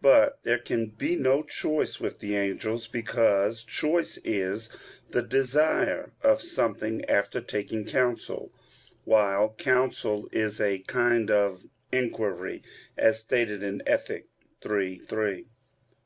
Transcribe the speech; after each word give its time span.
But 0.00 0.38
there 0.42 0.56
can 0.56 0.86
be 0.86 1.16
no 1.16 1.42
choice 1.42 2.00
with 2.00 2.18
the 2.20 2.34
angels, 2.34 2.86
because 2.88 3.62
choice 3.62 4.16
is 4.24 4.70
"the 5.10 5.20
desire 5.20 6.12
of 6.22 6.40
something 6.40 7.04
after 7.10 7.42
taking 7.42 7.84
counsel," 7.84 8.50
while 9.04 9.54
counsel 9.58 10.30
is 10.32 10.62
"a 10.62 10.78
kind 10.78 11.30
of 11.30 11.66
inquiry," 11.92 12.62
as 12.96 13.20
stated 13.20 13.62
in 13.62 13.82
Ethic. 13.86 14.28
iii, 14.66 14.96
3. 14.96 15.44